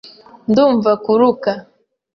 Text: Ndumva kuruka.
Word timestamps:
Ndumva 0.49 0.91
kuruka. 1.03 1.51